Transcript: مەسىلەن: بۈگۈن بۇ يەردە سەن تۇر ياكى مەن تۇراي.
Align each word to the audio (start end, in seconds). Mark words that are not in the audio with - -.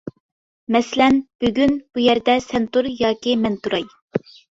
مەسىلەن: 0.75 1.19
بۈگۈن 1.43 1.75
بۇ 1.81 2.03
يەردە 2.05 2.35
سەن 2.45 2.65
تۇر 2.79 2.89
ياكى 3.03 3.37
مەن 3.43 3.59
تۇراي. 3.69 3.87